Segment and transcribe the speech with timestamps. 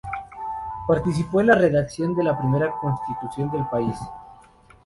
[0.87, 3.95] Participó en la redacción de la primera Constitución del país.